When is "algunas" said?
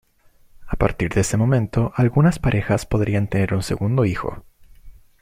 1.95-2.39